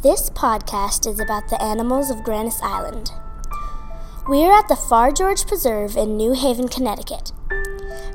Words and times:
This 0.00 0.30
podcast 0.30 1.10
is 1.10 1.18
about 1.18 1.48
the 1.48 1.60
animals 1.60 2.08
of 2.08 2.18
Grannis 2.18 2.62
Island. 2.62 3.10
We 4.28 4.44
are 4.44 4.56
at 4.56 4.68
the 4.68 4.76
Fargeorge 4.76 5.48
Preserve 5.48 5.96
in 5.96 6.16
New 6.16 6.34
Haven, 6.34 6.68
Connecticut. 6.68 7.32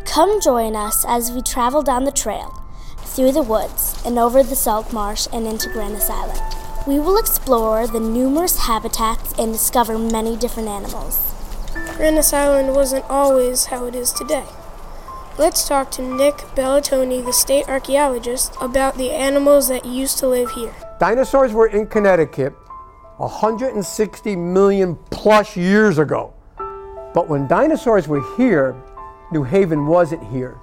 Come 0.06 0.40
join 0.40 0.78
us 0.78 1.04
as 1.06 1.34
we 1.34 1.42
travel 1.42 1.82
down 1.82 2.06
the 2.06 2.14
trail, 2.14 2.58
through 3.00 3.34
the 3.34 3.44
woods, 3.44 4.02
and 4.06 4.18
over 4.18 4.44
the 4.44 4.56
salt 4.56 4.94
marsh 4.94 5.28
and 5.34 5.46
into 5.46 5.68
Grannis 5.68 6.10
Island. 6.10 6.40
We 6.88 7.00
will 7.00 7.18
explore 7.18 7.86
the 7.86 8.00
numerous 8.00 8.60
habitats 8.60 9.38
and 9.38 9.52
discover 9.52 10.00
many 10.00 10.38
different 10.38 10.70
animals. 10.70 11.18
Grannis 11.98 12.32
Island 12.34 12.74
wasn't 12.74 13.10
always 13.10 13.66
how 13.66 13.88
it 13.88 13.96
is 13.96 14.14
today. 14.14 14.46
Let's 15.38 15.68
talk 15.68 15.92
to 15.92 16.02
Nick 16.02 16.36
Bellantoni, 16.56 17.26
the 17.26 17.34
state 17.34 17.68
archaeologist, 17.68 18.56
about 18.62 18.96
the 18.96 19.12
animals 19.12 19.68
that 19.68 19.86
used 19.86 20.18
to 20.20 20.30
live 20.30 20.52
here. 20.52 20.74
Dinosaurs 21.00 21.54
were 21.54 21.68
in 21.68 21.88
Connecticut 21.88 22.54
160 23.18 24.36
million 24.36 24.96
plus 25.10 25.56
years 25.56 25.98
ago. 25.98 26.34
But 27.14 27.30
when 27.30 27.48
dinosaurs 27.48 28.08
were 28.08 28.24
here, 28.38 28.76
New 29.32 29.44
Haven 29.44 29.86
wasn't 29.88 30.24
here. 30.32 30.58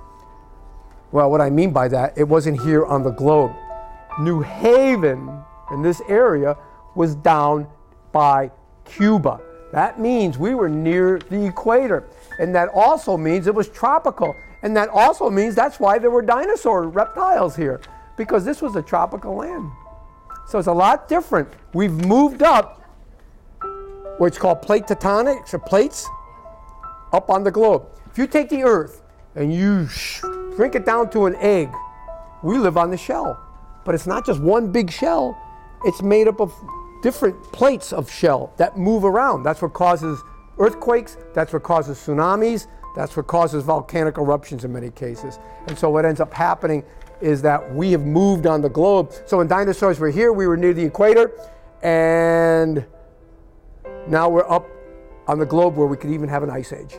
Well, 1.12 1.30
what 1.30 1.40
I 1.40 1.50
mean 1.50 1.72
by 1.72 1.88
that, 1.88 2.16
it 2.16 2.24
wasn't 2.24 2.60
here 2.62 2.84
on 2.84 3.02
the 3.02 3.10
globe. 3.10 3.52
New 4.20 4.40
Haven 4.40 5.42
in 5.70 5.82
this 5.82 6.00
area 6.08 6.56
was 6.94 7.14
down 7.16 7.66
by 8.12 8.50
Cuba. 8.84 9.40
That 9.72 10.00
means 10.00 10.38
we 10.38 10.54
were 10.54 10.68
near 10.68 11.18
the 11.18 11.46
equator. 11.46 12.08
And 12.38 12.54
that 12.54 12.68
also 12.74 13.16
means 13.16 13.46
it 13.46 13.54
was 13.54 13.68
tropical. 13.68 14.34
And 14.62 14.76
that 14.76 14.88
also 14.88 15.30
means 15.30 15.54
that's 15.54 15.78
why 15.78 15.98
there 15.98 16.10
were 16.10 16.22
dinosaur 16.22 16.88
reptiles 16.88 17.56
here, 17.56 17.80
because 18.16 18.44
this 18.44 18.60
was 18.60 18.76
a 18.76 18.82
tropical 18.82 19.36
land. 19.36 19.70
So 20.50 20.58
it's 20.58 20.66
a 20.66 20.72
lot 20.72 21.06
different. 21.06 21.48
We've 21.74 21.92
moved 21.92 22.42
up 22.42 22.82
what's 24.18 24.36
called 24.36 24.62
plate 24.62 24.82
tectonics 24.82 25.54
or 25.54 25.60
plates 25.60 26.08
up 27.12 27.30
on 27.30 27.44
the 27.44 27.52
globe. 27.52 27.86
If 28.10 28.18
you 28.18 28.26
take 28.26 28.48
the 28.48 28.64
Earth 28.64 29.04
and 29.36 29.54
you 29.54 29.86
shrink 29.86 30.74
it 30.74 30.84
down 30.84 31.08
to 31.10 31.26
an 31.26 31.36
egg, 31.36 31.72
we 32.42 32.58
live 32.58 32.76
on 32.76 32.90
the 32.90 32.96
shell. 32.96 33.38
But 33.84 33.94
it's 33.94 34.08
not 34.08 34.26
just 34.26 34.40
one 34.40 34.72
big 34.72 34.90
shell, 34.90 35.38
it's 35.84 36.02
made 36.02 36.26
up 36.26 36.40
of 36.40 36.52
different 37.00 37.40
plates 37.52 37.92
of 37.92 38.10
shell 38.10 38.52
that 38.56 38.76
move 38.76 39.04
around. 39.04 39.44
That's 39.44 39.62
what 39.62 39.72
causes 39.72 40.20
earthquakes, 40.58 41.16
that's 41.32 41.52
what 41.52 41.62
causes 41.62 41.96
tsunamis, 41.96 42.66
that's 42.96 43.16
what 43.16 43.28
causes 43.28 43.62
volcanic 43.62 44.18
eruptions 44.18 44.64
in 44.64 44.72
many 44.72 44.90
cases. 44.90 45.38
And 45.68 45.78
so 45.78 45.90
what 45.90 46.04
ends 46.04 46.20
up 46.20 46.34
happening 46.34 46.82
is 47.20 47.42
that 47.42 47.74
we 47.74 47.92
have 47.92 48.04
moved 48.04 48.46
on 48.46 48.60
the 48.60 48.68
globe. 48.68 49.12
So 49.26 49.38
when 49.38 49.46
dinosaurs 49.46 49.98
were 49.98 50.10
here, 50.10 50.32
we 50.32 50.46
were 50.46 50.56
near 50.56 50.72
the 50.72 50.84
equator, 50.84 51.32
and 51.82 52.84
now 54.06 54.28
we're 54.28 54.48
up 54.50 54.68
on 55.26 55.38
the 55.38 55.46
globe 55.46 55.76
where 55.76 55.86
we 55.86 55.96
could 55.96 56.10
even 56.10 56.28
have 56.28 56.42
an 56.42 56.50
ice 56.50 56.72
age. 56.72 56.98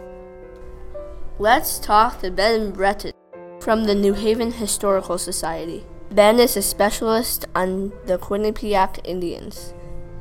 Let's 1.39 1.79
talk 1.79 2.21
to 2.21 2.31
Ben 2.31 2.71
Breton 2.71 3.13
from 3.59 3.85
the 3.85 3.95
New 3.95 4.13
Haven 4.13 4.51
Historical 4.51 5.17
Society. 5.17 5.85
Ben 6.11 6.39
is 6.39 6.57
a 6.57 6.61
specialist 6.61 7.45
on 7.55 7.93
the 8.05 8.17
Quinnipiac 8.17 8.99
Indians. 9.05 9.73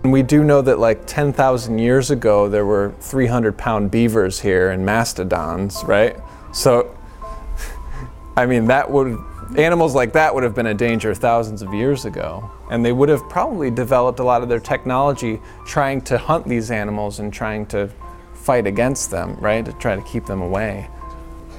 We 0.04 0.22
do 0.22 0.44
know 0.44 0.62
that 0.62 0.78
like 0.78 1.06
10,000 1.06 1.78
years 1.78 2.10
ago 2.10 2.48
there 2.48 2.64
were 2.64 2.94
300 3.00 3.58
pound 3.58 3.90
beavers 3.90 4.40
here 4.40 4.70
and 4.70 4.86
mastodons, 4.86 5.82
right? 5.84 6.16
So, 6.52 6.96
I 8.36 8.46
mean, 8.46 8.66
that 8.66 8.90
would, 8.90 9.18
animals 9.56 9.94
like 9.94 10.12
that 10.12 10.34
would 10.34 10.42
have 10.42 10.54
been 10.54 10.66
a 10.66 10.74
danger 10.74 11.14
thousands 11.14 11.62
of 11.62 11.72
years 11.74 12.04
ago. 12.04 12.50
And 12.70 12.84
they 12.84 12.92
would 12.92 13.08
have 13.08 13.28
probably 13.28 13.70
developed 13.70 14.20
a 14.20 14.24
lot 14.24 14.42
of 14.42 14.48
their 14.48 14.60
technology 14.60 15.40
trying 15.66 16.00
to 16.02 16.18
hunt 16.18 16.46
these 16.46 16.70
animals 16.70 17.18
and 17.18 17.32
trying 17.32 17.66
to 17.66 17.90
fight 18.34 18.66
against 18.66 19.10
them, 19.10 19.36
right? 19.40 19.64
To 19.64 19.72
try 19.74 19.96
to 19.96 20.02
keep 20.02 20.26
them 20.26 20.40
away. 20.40 20.88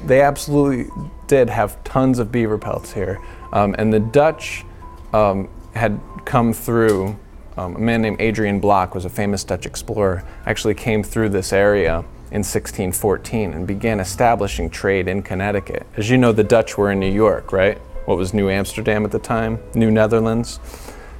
They 0.05 0.21
absolutely 0.21 0.91
did 1.27 1.49
have 1.49 1.83
tons 1.83 2.19
of 2.19 2.31
beaver 2.31 2.57
pelts 2.57 2.91
here. 2.93 3.21
Um, 3.53 3.75
and 3.77 3.93
the 3.93 3.99
Dutch 3.99 4.65
um, 5.13 5.49
had 5.73 5.99
come 6.25 6.53
through 6.53 7.17
um, 7.57 7.75
a 7.75 7.79
man 7.79 8.01
named 8.01 8.21
Adrian 8.21 8.59
Block 8.59 8.95
was 8.95 9.05
a 9.05 9.09
famous 9.09 9.43
Dutch 9.43 9.65
explorer, 9.65 10.23
actually 10.45 10.73
came 10.73 11.03
through 11.03 11.29
this 11.29 11.51
area 11.51 11.99
in 12.31 12.43
1614 12.43 13.53
and 13.53 13.67
began 13.67 13.99
establishing 13.99 14.69
trade 14.69 15.07
in 15.07 15.21
Connecticut. 15.21 15.85
As 15.97 16.09
you 16.09 16.17
know, 16.17 16.31
the 16.31 16.45
Dutch 16.45 16.77
were 16.77 16.91
in 16.91 16.99
New 16.99 17.11
York, 17.11 17.51
right? 17.51 17.79
What 18.05 18.17
was 18.17 18.33
New 18.33 18.49
Amsterdam 18.49 19.05
at 19.05 19.11
the 19.11 19.19
time? 19.19 19.59
New 19.75 19.91
Netherlands. 19.91 20.59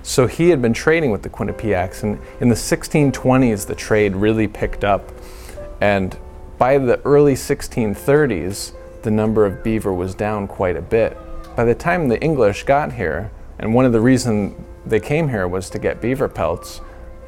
So 0.03 0.25
he 0.25 0.50
had 0.50 0.62
been 0.62 0.74
trading 0.74 1.12
with 1.12 1.22
the 1.22 1.30
Quinnipiacs, 1.30 2.02
and 2.02 2.19
in 2.40 2.50
the 2.50 2.56
1620s, 2.56 3.68
the 3.68 3.75
trade 3.75 4.16
really 4.16 4.47
picked 4.47 4.84
up. 4.84 5.12
And 5.80 6.18
by 6.58 6.80
the 6.80 7.00
early 7.02 7.36
1630s, 7.36 8.74
the 9.03 9.12
number 9.12 9.46
of 9.46 9.64
beaver 9.64 9.94
was 9.94 10.16
down 10.16 10.47
quite 10.47 10.75
a 10.75 10.81
bit. 10.81 11.16
By 11.56 11.66
the 11.66 11.75
time 11.75 12.08
the 12.08 12.22
English 12.22 12.64
got 12.64 12.94
here, 12.94 13.31
and 13.59 13.75
one 13.75 13.86
of 13.86 13.92
the 13.92 14.02
reasons 14.02 14.56
they 14.86 15.00
came 15.00 15.30
here 15.30 15.48
was 15.48 15.69
to 15.69 15.80
get 15.80 16.02
beaver 16.02 16.28
pelts. 16.28 16.81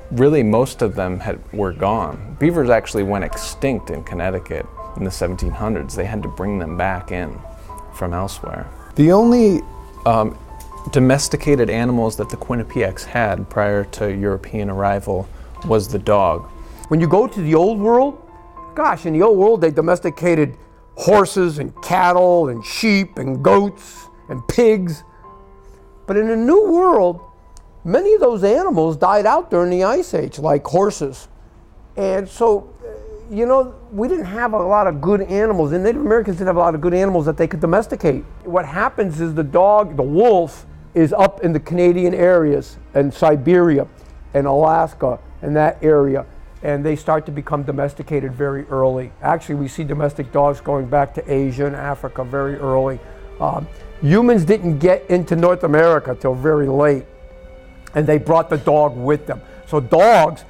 Really, 0.09 0.41
most 0.41 0.81
of 0.81 0.95
them 0.95 1.19
had, 1.19 1.39
were 1.53 1.73
gone. 1.73 2.37
Beavers 2.39 2.71
actually 2.71 3.03
went 3.03 3.23
extinct 3.23 3.91
in 3.91 4.03
Connecticut 4.03 4.65
in 4.97 5.03
the 5.03 5.11
1700s. 5.11 5.95
They 5.95 6.05
had 6.05 6.23
to 6.23 6.29
bring 6.29 6.57
them 6.57 6.75
back 6.75 7.11
in 7.11 7.39
from 7.93 8.13
elsewhere. 8.13 8.67
The 8.95 9.11
only 9.11 9.61
um, 10.05 10.37
domesticated 10.91 11.69
animals 11.69 12.15
that 12.17 12.29
the 12.29 12.37
Quinnipiacs 12.37 13.03
had 13.03 13.49
prior 13.49 13.85
to 13.85 14.13
European 14.13 14.69
arrival 14.69 15.27
was 15.65 15.87
the 15.87 15.97
dog. 15.97 16.47
When 16.89 16.99
you 16.99 17.07
go 17.07 17.25
to 17.25 17.41
the 17.41 17.55
old 17.55 17.79
world, 17.79 18.21
gosh, 18.75 19.07
in 19.07 19.13
the 19.13 19.23
old 19.23 19.37
world 19.37 19.61
they 19.61 19.71
domesticated 19.71 20.57
horses 20.95 21.57
and 21.57 21.73
cattle 21.81 22.49
and 22.49 22.63
sheep 22.63 23.17
and 23.17 23.43
goats 23.43 24.09
and 24.29 24.47
pigs. 24.47 25.03
But 26.05 26.17
in 26.17 26.27
the 26.27 26.35
new 26.35 26.69
world, 26.69 27.21
many 27.83 28.13
of 28.13 28.19
those 28.19 28.43
animals 28.43 28.95
died 28.95 29.25
out 29.25 29.49
during 29.49 29.71
the 29.71 29.85
Ice 29.85 30.13
Age, 30.13 30.37
like 30.37 30.63
horses. 30.65 31.29
And 31.97 32.29
so, 32.29 32.71
you 33.33 33.47
know, 33.47 33.75
we 33.91 34.07
didn't 34.07 34.25
have 34.25 34.53
a 34.53 34.57
lot 34.57 34.85
of 34.85 35.01
good 35.01 35.21
animals, 35.21 35.71
and 35.71 35.83
Native 35.83 36.01
Americans 36.01 36.37
didn't 36.37 36.47
have 36.47 36.55
a 36.55 36.59
lot 36.59 36.75
of 36.75 36.81
good 36.81 36.93
animals 36.93 37.25
that 37.25 37.35
they 37.35 37.47
could 37.47 37.59
domesticate. 37.59 38.23
What 38.43 38.65
happens 38.65 39.19
is 39.19 39.33
the 39.33 39.43
dog, 39.43 39.97
the 39.97 40.03
wolf, 40.03 40.65
is 40.93 41.11
up 41.13 41.43
in 41.43 41.51
the 41.51 41.59
Canadian 41.59 42.13
areas 42.13 42.77
and 42.93 43.11
Siberia 43.11 43.87
and 44.35 44.45
Alaska 44.45 45.19
and 45.41 45.55
that 45.55 45.83
area, 45.83 46.27
and 46.61 46.85
they 46.85 46.95
start 46.95 47.25
to 47.25 47.31
become 47.31 47.63
domesticated 47.63 48.33
very 48.33 48.65
early. 48.65 49.11
Actually, 49.23 49.55
we 49.55 49.67
see 49.67 49.83
domestic 49.83 50.31
dogs 50.31 50.61
going 50.61 50.85
back 50.85 51.15
to 51.15 51.33
Asia 51.33 51.65
and 51.65 51.75
Africa 51.75 52.23
very 52.23 52.55
early. 52.57 52.99
Um, 53.39 53.67
humans 54.01 54.45
didn't 54.45 54.77
get 54.77 55.09
into 55.09 55.35
North 55.35 55.63
America 55.63 56.15
till 56.19 56.35
very 56.35 56.67
late 56.67 57.05
and 57.95 58.07
they 58.07 58.17
brought 58.17 58.49
the 58.49 58.57
dog 58.57 58.95
with 58.95 59.25
them. 59.25 59.41
So 59.67 59.79
dogs 59.79 60.45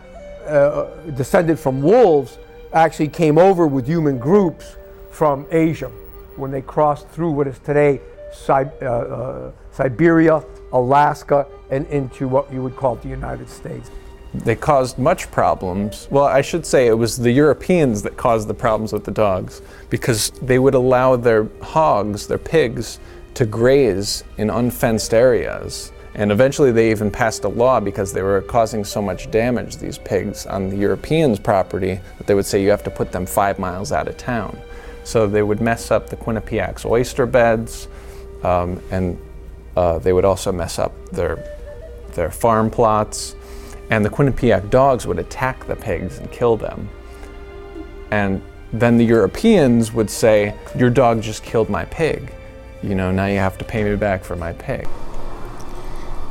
uh, 0.45 0.89
descended 1.16 1.59
from 1.59 1.81
wolves 1.81 2.38
actually 2.73 3.07
came 3.07 3.38
over 3.38 3.67
with 3.67 3.85
human 3.85 4.17
groups 4.17 4.78
from 5.11 5.45
Asia 5.51 5.91
when 6.35 6.51
they 6.51 6.61
crossed 6.61 7.07
through 7.09 7.31
what 7.31 7.47
is 7.47 7.59
today 7.59 8.01
uh, 8.50 8.53
uh, 8.53 9.51
Siberia, 9.72 10.44
Alaska, 10.72 11.47
and 11.69 11.85
into 11.88 12.28
what 12.28 12.51
you 12.51 12.63
would 12.63 12.75
call 12.75 12.95
the 12.95 13.07
United 13.07 13.47
States. 13.47 13.91
They 14.34 14.56
caused 14.56 14.97
much 14.97 15.29
problems. 15.29 16.07
Well, 16.09 16.25
I 16.25 16.41
should 16.41 16.66
say 16.66 16.88
it 16.88 16.97
was 16.97 17.16
the 17.17 17.31
Europeans 17.31 18.01
that 18.01 18.17
caused 18.17 18.47
the 18.47 18.53
problems 18.56 18.91
with 18.91 19.05
the 19.05 19.11
dogs 19.11 19.61
because 19.91 20.31
they 20.41 20.57
would 20.57 20.73
allow 20.73 21.16
their 21.16 21.47
hogs, 21.61 22.25
their 22.25 22.40
pigs, 22.40 23.00
to 23.35 23.45
graze 23.45 24.23
in 24.38 24.50
unfenced 24.50 25.13
areas 25.13 25.92
and 26.16 26.31
eventually 26.31 26.72
they 26.72 26.91
even 26.91 27.09
passed 27.09 27.44
a 27.44 27.47
law 27.47 27.79
because 27.79 28.13
they 28.13 28.22
were 28.22 28.41
causing 28.41 28.84
so 28.84 29.01
much 29.01 29.32
damage, 29.32 29.78
these 29.78 29.97
pigs, 29.97 30.46
on 30.46 30.70
the 30.70 30.78
Europeans' 30.78 31.40
property, 31.40 31.99
that 32.17 32.28
they 32.28 32.35
would 32.35 32.46
say 32.46 32.61
you 32.61 32.70
have 32.70 32.84
to 32.84 32.91
put 32.91 33.11
them 33.11 33.26
five 33.26 33.58
miles 33.58 33.91
out 33.91 34.08
of 34.08 34.17
town. 34.17 34.58
So 35.03 35.28
they 35.28 35.41
would 35.41 35.59
mess 35.59 35.90
up 35.90 36.09
the 36.09 36.16
Quinnipiac's 36.16 36.85
oyster 36.85 37.26
beds, 37.26 37.87
um, 38.43 38.82
and 38.91 39.17
uh, 39.76 39.97
they 39.99 40.14
would 40.14 40.26
also 40.26 40.52
mess 40.52 40.78
up 40.78 40.93
their, 41.09 41.43
their 42.14 42.29
farm 42.29 42.70
plots. 42.70 43.35
And 43.90 44.05
the 44.05 44.09
Quinnipiac 44.09 44.70
dogs 44.70 45.08
would 45.08 45.20
attack 45.20 45.66
the 45.66 45.76
pigs 45.76 46.20
and 46.20 46.32
kill 46.32 46.58
them. 46.58 46.90
And 48.11 48.41
then 48.72 48.97
the 48.97 49.05
Europeans 49.05 49.91
would 49.91 50.09
say, 50.09 50.55
Your 50.78 50.90
dog 50.90 51.22
just 51.22 51.43
killed 51.43 51.70
my 51.70 51.85
pig. 51.85 52.32
You 52.84 52.96
know, 52.96 53.11
now 53.11 53.26
you 53.26 53.40
have 53.40 53.58
to 53.58 53.66
pay 53.66 53.84
me 53.84 53.96
back 53.96 54.23
for 54.23 54.35
my 54.35 54.53
pig. 54.53 54.87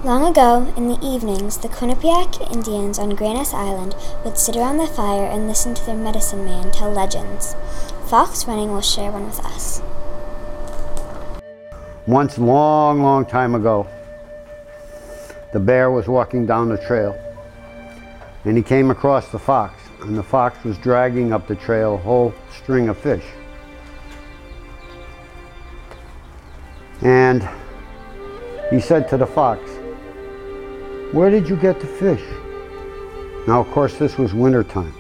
Long 0.05 0.25
ago, 0.25 0.75
in 0.77 0.89
the 0.89 0.99
evenings, 1.01 1.59
the 1.59 1.69
Quinnipiac 1.69 2.53
Indians 2.53 2.99
on 2.99 3.15
Grannis 3.15 3.55
Island 3.55 3.95
would 4.25 4.37
sit 4.37 4.57
around 4.57 4.79
the 4.79 4.87
fire 4.89 5.27
and 5.27 5.47
listen 5.47 5.75
to 5.75 5.87
their 5.87 5.95
medicine 5.95 6.45
man 6.45 6.73
tell 6.73 6.91
legends. 6.91 7.55
Fox 8.09 8.45
Running 8.49 8.73
will 8.73 8.81
share 8.81 9.13
one 9.13 9.27
with 9.27 9.39
us. 9.47 9.81
Once, 12.09 12.37
long, 12.37 13.01
long 13.01 13.25
time 13.25 13.55
ago, 13.55 13.87
the 15.53 15.61
bear 15.61 15.93
was 15.93 16.09
walking 16.09 16.47
down 16.47 16.69
the 16.69 16.79
trail 16.79 17.17
and 18.45 18.57
he 18.57 18.63
came 18.65 18.91
across 18.91 19.29
the 19.29 19.39
fox 19.39 19.81
and 20.01 20.19
the 20.19 20.23
fox 20.25 20.65
was 20.65 20.77
dragging 20.79 21.33
up 21.33 21.47
the 21.47 21.55
trail 21.55 21.95
a 21.95 21.99
whole 21.99 22.35
string 22.51 22.89
of 22.89 22.99
fish. 22.99 23.25
And 27.03 27.49
he 28.73 28.81
said 28.81 29.09
to 29.11 29.17
the 29.17 29.27
fox, 29.27 29.72
where 31.13 31.31
did 31.31 31.49
you 31.49 31.57
get 31.57 31.81
the 31.81 31.87
fish? 31.87 32.23
Now, 33.47 33.61
of 33.61 33.71
course, 33.71 33.97
this 33.97 34.19
was 34.19 34.33
wintertime. 34.33 34.95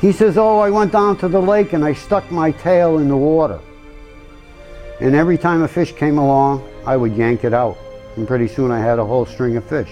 He 0.00 0.12
says, 0.12 0.38
oh, 0.38 0.58
I 0.58 0.70
went 0.70 0.92
down 0.92 1.16
to 1.18 1.28
the 1.28 1.40
lake 1.40 1.72
and 1.72 1.84
I 1.84 1.92
stuck 1.92 2.30
my 2.30 2.52
tail 2.52 2.98
in 2.98 3.08
the 3.08 3.16
water. 3.16 3.60
And 5.00 5.14
every 5.14 5.38
time 5.38 5.62
a 5.62 5.68
fish 5.68 5.92
came 5.92 6.18
along, 6.18 6.68
I 6.86 6.96
would 6.96 7.16
yank 7.16 7.44
it 7.44 7.54
out. 7.54 7.78
And 8.16 8.26
pretty 8.26 8.48
soon 8.48 8.70
I 8.70 8.78
had 8.78 8.98
a 8.98 9.04
whole 9.04 9.26
string 9.26 9.56
of 9.56 9.64
fish. 9.64 9.90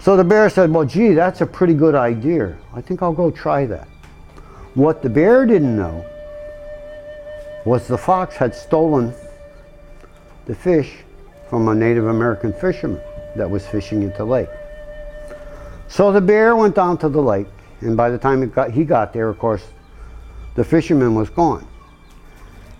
So 0.00 0.16
the 0.16 0.24
bear 0.24 0.50
said, 0.50 0.70
well, 0.70 0.84
gee, 0.84 1.14
that's 1.14 1.40
a 1.40 1.46
pretty 1.46 1.74
good 1.74 1.94
idea. 1.94 2.56
I 2.74 2.80
think 2.80 3.02
I'll 3.02 3.12
go 3.12 3.30
try 3.30 3.66
that. 3.66 3.88
What 4.74 5.02
the 5.02 5.08
bear 5.08 5.46
didn't 5.46 5.76
know 5.76 6.04
was 7.64 7.88
the 7.88 7.96
fox 7.96 8.36
had 8.36 8.54
stolen 8.54 9.14
the 10.46 10.54
fish 10.54 10.98
from 11.54 11.68
a 11.68 11.74
Native 11.76 12.08
American 12.08 12.52
fisherman 12.52 13.00
that 13.36 13.48
was 13.48 13.64
fishing 13.64 14.02
at 14.02 14.16
the 14.16 14.24
lake. 14.24 14.48
So 15.86 16.10
the 16.10 16.20
bear 16.20 16.56
went 16.56 16.74
down 16.74 16.98
to 16.98 17.08
the 17.08 17.22
lake, 17.22 17.46
and 17.80 17.96
by 17.96 18.10
the 18.10 18.18
time 18.18 18.50
got, 18.50 18.72
he 18.72 18.82
got 18.82 19.12
there, 19.12 19.28
of 19.28 19.38
course, 19.38 19.62
the 20.56 20.64
fisherman 20.64 21.14
was 21.14 21.30
gone. 21.30 21.64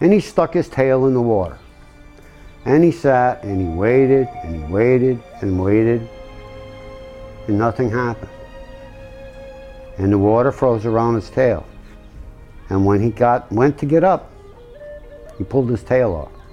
And 0.01 0.13
he 0.13 0.19
stuck 0.19 0.55
his 0.55 0.69
tail 0.69 1.07
in 1.07 1.15
the 1.15 1.23
water. 1.23 1.57
And 2.65 2.83
he 2.83 2.91
sat 2.91 3.45
and 3.45 3.61
he 3.61 3.69
waited 3.69 4.27
and 4.43 4.57
he 4.57 4.73
waited 4.73 5.23
and 5.41 5.63
waited, 5.63 6.09
and 7.47 7.57
nothing 7.57 7.93
happened. 7.93 8.33
And 9.99 10.13
the 10.13 10.19
water 10.19 10.51
froze 10.51 10.85
around 10.85 11.15
his 11.15 11.31
tail. 11.31 11.65
And 12.71 12.85
when 12.85 13.01
he 13.01 13.11
got 13.11 13.53
went 13.53 13.79
to 13.79 13.87
get 13.87 14.03
up, 14.03 14.33
he 15.39 15.45
pulled 15.45 15.71
his 15.71 15.85
tail 15.85 16.13
off. 16.13 16.44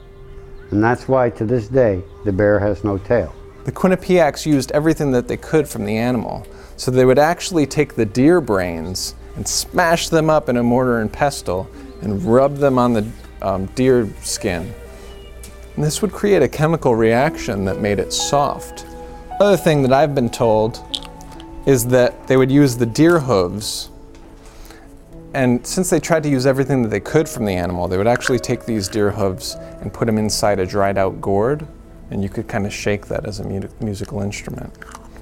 And 0.71 0.83
that's 0.83 1.07
why 1.07 1.29
to 1.31 1.45
this 1.45 1.68
day 1.68 2.01
the 2.25 2.31
bear 2.31 2.59
has 2.59 2.83
no 2.83 2.97
tail. 2.97 3.35
The 3.65 3.71
Quinnipiacs 3.71 4.45
used 4.45 4.71
everything 4.71 5.12
that 5.12 5.27
they 5.27 5.38
could 5.38 5.68
from 5.68 5.85
the 5.85 5.97
animal. 5.97 6.47
So 6.77 6.89
they 6.89 7.06
would 7.06 7.19
actually 7.19 7.68
take 7.68 7.94
the 7.94 8.06
deer 8.06 8.41
brains 8.41 9.13
and 9.35 9.47
smash 9.47 10.09
them 10.09 10.29
up 10.29 10.50
in 10.50 10.57
a 10.57 10.63
mortar 10.63 11.00
and 11.00 11.12
pestle 11.12 11.69
and 12.01 12.23
rub 12.23 12.57
them 12.57 12.79
on 12.79 12.94
the 12.94 13.07
um, 13.41 13.68
deer 13.68 14.09
skin. 14.21 14.73
And 15.75 15.83
this 15.83 16.01
would 16.01 16.12
create 16.12 16.41
a 16.41 16.50
chemical 16.50 16.95
reaction 16.95 17.65
that 17.65 17.79
made 17.79 18.00
it 18.00 18.12
soft. 18.12 18.85
Another 19.39 19.57
thing 19.57 19.81
that 19.83 19.94
I've 19.94 20.15
been 20.15 20.29
told 20.29 20.83
is 21.65 21.85
that 21.88 22.27
they 22.27 22.38
would 22.38 22.51
use 22.51 22.75
the 22.77 22.85
deer 22.85 23.19
hooves 23.19 23.89
and 25.33 25.66
since 25.66 25.89
they 25.89 26.00
tried 26.00 26.24
to 26.24 26.30
use 26.30 26.45
everything 26.45 26.81
that 26.83 26.89
they 26.89 27.00
could 27.00 27.28
from 27.28 27.45
the 27.45 27.54
animal, 27.54 27.88
they 27.88 27.98
would 27.98 28.07
actually 28.07 28.39
take 28.39 28.66
these 28.66 28.88
deer 28.88 29.12
hooves 29.12 29.56
and 29.81 29.94
put 29.94 30.06
them 30.06 30.18
inside 30.18 30.60
a 30.60 30.66
dried 30.66 30.98
out 30.98 31.22
gourd, 31.22 31.66
and 32.10 32.22
you 32.22 32.30
could 32.30 32.48
kind 32.48 32.66
of 32.66 32.74
shake 32.74 33.07
that 33.07 33.25
as 33.25 33.39
a 33.39 33.44
mu 33.44 33.62
musical 33.80 34.22
instrument. 34.22 34.74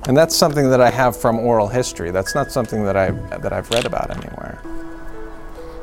And 0.07 0.17
that's 0.17 0.35
something 0.35 0.69
that 0.69 0.81
I 0.81 0.89
have 0.89 1.15
from 1.15 1.39
oral 1.39 1.67
history. 1.67 2.09
That's 2.09 2.33
not 2.33 2.51
something 2.51 2.83
that, 2.85 2.95
I, 2.95 3.11
that 3.37 3.53
I've 3.53 3.69
read 3.69 3.85
about 3.85 4.09
anywhere. 4.09 4.59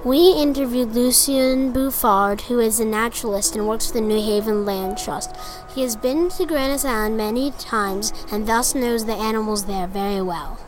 We 0.05 0.33
interviewed 0.33 0.93
Lucien 0.93 1.73
Bouffard, 1.73 2.43
who 2.43 2.61
is 2.61 2.81
a 2.81 2.85
naturalist 2.85 3.57
and 3.57 3.67
works 3.69 3.89
for 3.89 3.95
the 3.95 4.01
New 4.01 4.23
Haven 4.23 4.65
Land 4.65 4.99
Trust. 4.99 5.37
He 5.75 5.83
has 5.83 5.97
been 5.97 6.29
to 6.31 6.45
Grannis 6.45 6.85
Island 6.85 7.17
many 7.17 7.51
times 7.53 8.13
and 8.31 8.47
thus 8.47 8.75
knows 8.75 9.05
the 9.05 9.15
animals 9.15 9.67
there 9.67 9.87
very 9.87 10.23
well. 10.23 10.66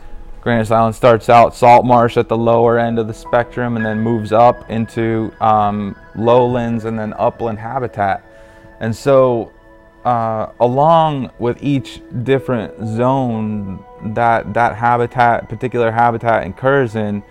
Grannis 0.49 0.71
Island 0.71 0.95
starts 0.95 1.29
out 1.29 1.55
salt 1.55 1.85
marsh 1.85 2.17
at 2.17 2.27
the 2.27 2.35
lower 2.35 2.79
end 2.79 2.97
of 2.97 3.05
the 3.05 3.13
spectrum 3.13 3.77
and 3.77 3.85
then 3.85 3.99
moves 3.99 4.31
up 4.31 4.67
into 4.71 5.31
um, 5.41 5.95
lowlands 6.15 6.85
and 6.85 6.97
then 6.97 7.13
upland 7.19 7.59
habitat. 7.59 8.25
And 8.79 8.95
so 8.95 9.53
uh, 10.05 10.47
along 10.59 11.29
with 11.37 11.61
each 11.61 12.01
different 12.23 12.73
zone 12.83 13.85
that 14.15 14.55
that 14.55 14.75
habitat, 14.75 15.47
particular 15.49 15.91
habitat 15.91 16.47
occurs 16.47 16.95
in, 16.95 17.21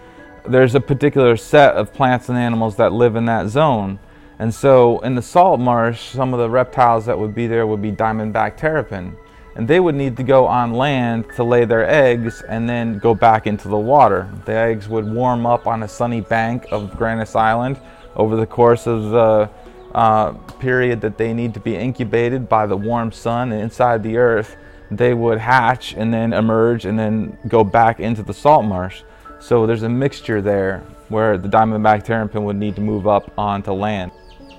there's 0.47 0.77
a 0.77 0.81
particular 0.81 1.37
set 1.37 1.75
of 1.75 1.93
plants 1.93 2.29
and 2.29 2.39
animals 2.39 2.77
that 2.77 2.93
live 2.93 3.17
in 3.17 3.25
that 3.25 3.49
zone. 3.49 3.99
And 4.39 4.55
so 4.55 5.01
in 5.01 5.17
the 5.17 5.23
salt 5.23 5.59
marsh, 5.59 6.01
some 6.11 6.33
of 6.33 6.39
the 6.39 6.49
reptiles 6.49 7.07
that 7.07 7.19
would 7.19 7.35
be 7.35 7.49
there 7.49 7.67
would 7.67 7.83
be 7.83 7.91
diamondback 7.91 8.57
terrapin 8.57 9.17
and 9.57 9.67
they 9.67 9.81
would 9.81 9.95
need 9.95 10.17
to 10.17 10.23
go 10.23 10.47
on 10.47 10.73
land 10.73 11.27
to 11.37 11.45
lay 11.45 11.65
their 11.65 11.89
eggs 11.89 12.43
and 12.43 12.69
then 12.69 12.99
go 12.99 13.15
back 13.15 13.47
into 13.47 13.69
the 13.69 13.79
water. 13.79 14.31
The 14.45 14.53
eggs 14.53 14.89
would 14.89 15.05
warm 15.05 15.47
up 15.47 15.67
on 15.67 15.83
a 15.83 15.89
sunny 15.89 16.21
bank 16.21 16.67
of 16.71 16.93
Grannis 16.93 17.35
Island 17.35 17.81
over 18.15 18.37
the 18.37 18.47
course 18.47 18.87
of 18.87 19.11
the 19.11 19.51
uh, 19.95 20.33
period 20.61 21.01
that 21.01 21.19
they 21.19 21.33
need 21.33 21.55
to 21.55 21.61
be 21.61 21.75
incubated 21.75 22.49
by 22.49 22.67
the 22.67 22.77
warm 22.77 23.11
sun 23.11 23.53
and 23.53 23.63
inside 23.63 24.03
the 24.03 24.17
earth. 24.17 24.57
They 24.91 25.13
would 25.13 25.39
hatch 25.39 25.95
and 25.95 26.13
then 26.13 26.33
emerge 26.33 26.85
and 26.85 26.99
then 26.99 27.37
go 27.49 27.65
back 27.65 28.01
into 28.01 28.23
the 28.23 28.35
salt 28.35 28.65
marsh. 28.65 29.03
So 29.41 29.67
there's 29.67 29.83
a 29.83 29.89
mixture 29.89 30.41
there 30.41 30.85
where 31.09 31.39
the 31.39 31.49
diamondback 31.49 32.05
terrapin 32.05 32.45
would 32.45 32.57
need 32.57 32.75
to 32.77 32.81
move 32.81 33.07
up 33.07 33.33
onto 33.39 33.73
land. 33.73 34.13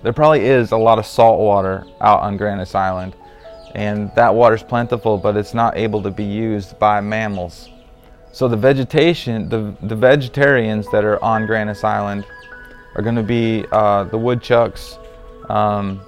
There 0.04 0.14
probably 0.14 0.46
is 0.46 0.72
a 0.72 0.78
lot 0.78 1.00
of 1.00 1.06
salt 1.06 1.40
water 1.40 1.86
out 2.02 2.22
on 2.22 2.38
Grannis 2.38 2.76
Island 2.76 3.16
and 3.76 4.14
that 4.16 4.34
water 4.34 4.56
is 4.56 4.64
plentiful, 4.64 5.18
but 5.18 5.38
it's 5.38 5.54
not 5.54 5.78
able 5.78 6.02
to 6.04 6.12
be 6.12 6.24
used 6.24 6.78
by 6.80 7.02
mammals. 7.02 7.70
So 8.32 8.48
the 8.48 8.58
vegetation, 8.58 9.50
the, 9.50 9.76
the 9.82 9.96
vegetarians 9.96 10.90
that 10.92 11.04
are 11.04 11.24
on 11.24 11.48
Grannis 11.48 11.84
Island 11.84 12.26
are 12.96 13.02
going 13.02 13.16
to 13.16 13.24
be 13.24 13.66
uh, 13.72 14.06
the 14.06 14.18
woodchucks 14.18 14.98
um, 15.50 16.02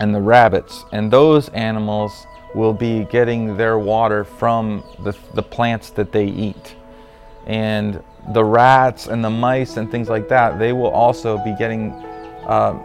and 0.00 0.14
the 0.14 0.20
rabbits, 0.20 0.84
and 0.92 1.10
those 1.10 1.48
animals 1.50 2.26
will 2.54 2.72
be 2.72 3.04
getting 3.04 3.56
their 3.56 3.78
water 3.78 4.24
from 4.24 4.84
the, 5.02 5.16
the 5.34 5.42
plants 5.42 5.90
that 5.90 6.12
they 6.12 6.26
eat. 6.26 6.76
And 7.46 8.02
the 8.32 8.44
rats 8.44 9.06
and 9.08 9.24
the 9.24 9.30
mice 9.30 9.76
and 9.76 9.90
things 9.90 10.08
like 10.08 10.28
that, 10.28 10.58
they 10.58 10.72
will 10.72 10.90
also 10.90 11.36
be 11.38 11.54
getting 11.58 11.90
uh, 12.46 12.80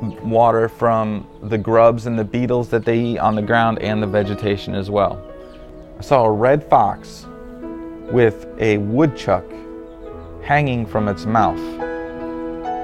water 0.00 0.68
from 0.68 1.26
the 1.42 1.58
grubs 1.58 2.06
and 2.06 2.18
the 2.18 2.24
beetles 2.24 2.68
that 2.68 2.84
they 2.84 2.98
eat 2.98 3.18
on 3.18 3.34
the 3.34 3.42
ground 3.42 3.78
and 3.80 4.02
the 4.02 4.06
vegetation 4.06 4.74
as 4.74 4.90
well. 4.90 5.22
I 5.98 6.02
saw 6.02 6.24
a 6.24 6.30
red 6.30 6.68
fox 6.68 7.26
with 8.10 8.46
a 8.58 8.78
woodchuck 8.78 9.44
hanging 10.42 10.86
from 10.86 11.08
its 11.08 11.26
mouth. 11.26 11.58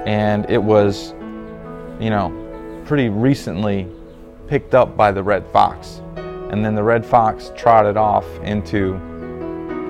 And 0.05 0.49
it 0.49 0.61
was, 0.61 1.13
you 1.99 2.09
know, 2.09 2.83
pretty 2.85 3.09
recently 3.09 3.87
picked 4.47 4.75
up 4.75 4.95
by 4.95 5.11
the 5.11 5.23
red 5.23 5.47
fox. 5.47 6.01
And 6.51 6.63
then 6.63 6.75
the 6.75 6.83
red 6.83 7.05
fox 7.05 7.51
trotted 7.55 7.97
off 7.97 8.25
into 8.43 8.93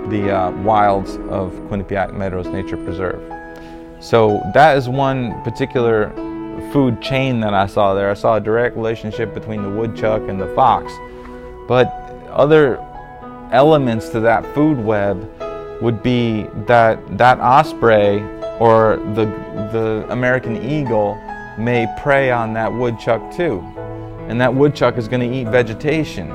the 0.10 0.32
uh, 0.32 0.52
wilds 0.62 1.18
of 1.30 1.52
Quinnipiac 1.68 2.14
Meadows 2.14 2.48
Nature 2.48 2.78
Preserve. 2.78 3.22
So 4.00 4.42
that 4.54 4.78
is 4.78 4.88
one 4.88 5.42
particular 5.44 6.14
food 6.72 7.02
chain 7.02 7.40
that 7.42 7.54
I 7.54 7.68
saw 7.68 7.94
there. 7.94 8.10
I 8.10 8.14
saw 8.14 8.36
a 8.36 8.42
direct 8.42 8.76
relationship 8.76 9.34
between 9.34 9.62
the 9.64 9.70
woodchuck 9.70 10.28
and 10.30 10.40
the 10.40 10.54
fox. 10.56 10.92
But 11.68 11.88
other 12.30 12.78
elements 13.52 14.10
to 14.10 14.20
that 14.22 14.46
food 14.54 14.78
web 14.78 15.30
would 15.82 16.02
be 16.02 16.44
that 16.68 17.18
that 17.18 17.40
osprey 17.40 18.22
or 18.60 18.98
the, 19.14 19.26
the 19.72 20.06
American 20.10 20.64
eagle 20.64 21.16
may 21.58 21.88
prey 21.98 22.32
on 22.32 22.54
that 22.54 22.72
woodchuck 22.72 23.34
too. 23.34 23.60
And 24.28 24.40
that 24.42 24.54
woodchuck 24.54 24.98
is 24.98 25.08
going 25.08 25.30
to 25.30 25.38
eat 25.38 25.48
vegetation, 25.48 26.32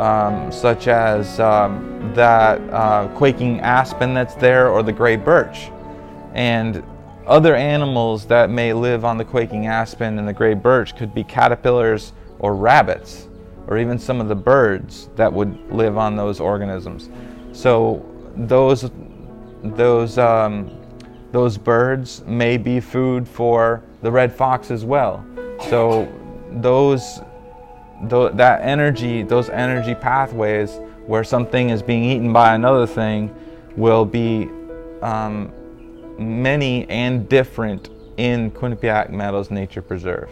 um, 0.00 0.50
such 0.50 0.88
as 0.88 1.38
um, 1.40 2.12
that 2.14 2.60
uh, 2.70 3.08
quaking 3.16 3.60
aspen 3.60 4.14
that's 4.14 4.34
there 4.36 4.70
or 4.70 4.82
the 4.82 4.92
gray 4.92 5.16
birch. 5.16 5.70
And 6.32 6.82
other 7.28 7.54
animals 7.54 8.26
that 8.26 8.50
may 8.50 8.72
live 8.72 9.04
on 9.04 9.18
the 9.18 9.24
quaking 9.24 9.66
aspen 9.66 10.18
and 10.18 10.26
the 10.26 10.32
gray 10.32 10.54
birch 10.54 10.96
could 10.96 11.14
be 11.14 11.22
caterpillars 11.22 12.12
or 12.38 12.54
rabbits, 12.54 13.28
or 13.66 13.78
even 13.78 13.98
some 13.98 14.20
of 14.20 14.28
the 14.28 14.34
birds 14.34 15.10
that 15.16 15.32
would 15.32 15.70
live 15.70 15.98
on 15.98 16.16
those 16.16 16.40
organisms. 16.40 17.10
So 17.52 18.04
those, 18.34 18.90
those, 19.62 20.16
um, 20.16 20.70
those 21.32 21.58
birds 21.58 22.22
may 22.24 22.56
be 22.56 22.80
food 22.80 23.28
for 23.28 23.82
the 24.02 24.10
red 24.10 24.32
fox 24.32 24.70
as 24.70 24.84
well. 24.84 25.24
So 25.68 26.10
those, 26.50 27.20
th 28.08 28.32
that 28.34 28.60
energy, 28.62 29.22
those 29.22 29.50
energy 29.50 29.94
pathways 29.94 30.80
where 31.06 31.24
something 31.24 31.70
is 31.70 31.82
being 31.82 32.04
eaten 32.04 32.32
by 32.32 32.54
another 32.54 32.86
thing 32.86 33.34
will 33.76 34.04
be 34.04 34.48
um, 35.02 35.52
many 36.18 36.88
and 36.88 37.28
different 37.28 37.90
in 38.16 38.50
Quinnipiac 38.50 39.10
Meadows 39.10 39.50
Nature 39.50 39.82
Preserve. 39.82 40.30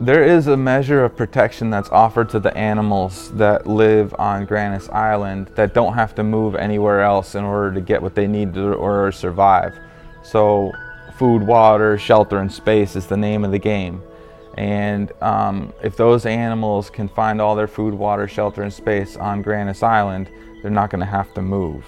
there 0.00 0.22
is 0.22 0.46
a 0.46 0.56
measure 0.56 1.04
of 1.04 1.16
protection 1.16 1.70
that's 1.70 1.88
offered 1.90 2.28
to 2.30 2.38
the 2.38 2.56
animals 2.56 3.32
that 3.32 3.66
live 3.66 4.14
on 4.16 4.46
Grannis 4.46 4.88
Island 4.92 5.48
that 5.56 5.74
don't 5.74 5.94
have 5.94 6.14
to 6.14 6.22
move 6.22 6.54
anywhere 6.54 7.02
else 7.02 7.34
in 7.34 7.42
order 7.42 7.74
to 7.74 7.80
get 7.80 8.00
what 8.00 8.14
they 8.14 8.28
need 8.28 8.54
to 8.54 8.74
or 8.74 9.10
survive. 9.10 9.76
So 10.22 10.72
food, 11.16 11.42
water, 11.42 11.98
shelter, 11.98 12.38
and 12.38 12.52
space 12.52 12.94
is 12.94 13.06
the 13.06 13.16
name 13.16 13.44
of 13.44 13.50
the 13.50 13.58
game. 13.58 14.00
And 14.56 15.10
um, 15.20 15.72
if 15.82 15.96
those 15.96 16.26
animals 16.26 16.90
can 16.90 17.08
find 17.08 17.40
all 17.40 17.56
their 17.56 17.68
food, 17.68 17.92
water, 17.92 18.28
shelter, 18.28 18.62
and 18.62 18.72
space 18.72 19.16
on 19.16 19.42
Grannis 19.42 19.82
Island, 19.82 20.30
they're 20.62 20.70
not 20.70 20.90
going 20.90 21.00
to 21.00 21.06
have 21.06 21.34
to 21.34 21.42
move. 21.42 21.84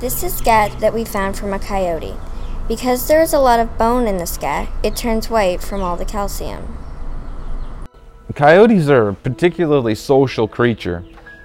This 0.00 0.24
is 0.24 0.34
scat 0.34 0.80
that 0.80 0.92
we 0.92 1.04
found 1.04 1.38
from 1.38 1.52
a 1.52 1.58
coyote. 1.58 2.16
Because 2.66 3.06
there 3.06 3.22
is 3.22 3.32
a 3.32 3.38
lot 3.38 3.60
of 3.60 3.78
bone 3.78 4.08
in 4.08 4.18
the 4.18 4.26
scat, 4.26 4.68
it 4.82 4.96
turns 4.96 5.30
white 5.30 5.62
from 5.62 5.82
all 5.82 5.96
the 5.96 6.04
calcium. 6.04 6.76
Coyotes 8.34 8.88
are 8.88 9.10
a 9.10 9.14
particularly 9.14 9.94
social 9.94 10.48
creature 10.48 11.04